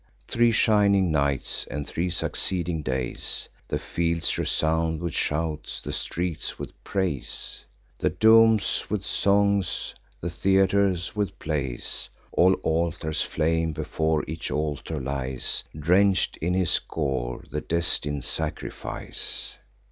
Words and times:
Three 0.27 0.51
shining 0.51 1.11
nights, 1.11 1.67
and 1.69 1.85
three 1.87 2.09
succeeding 2.09 2.81
days, 2.81 3.49
The 3.67 3.77
fields 3.77 4.35
resound 4.35 4.99
with 4.99 5.13
shouts, 5.13 5.79
the 5.79 5.93
streets 5.93 6.57
with 6.57 6.73
praise, 6.83 7.65
The 7.99 8.09
domes 8.09 8.89
with 8.89 9.05
songs, 9.05 9.93
the 10.19 10.31
theatres 10.31 11.15
with 11.15 11.37
plays. 11.37 12.09
All 12.31 12.55
altars 12.63 13.21
flame: 13.21 13.73
before 13.73 14.23
each 14.27 14.49
altar 14.49 14.99
lies, 14.99 15.63
Drench'd 15.79 16.35
in 16.37 16.55
his 16.55 16.79
gore, 16.79 17.43
the 17.51 17.61
destin'd 17.61 18.23
sacrifice. 18.23 19.59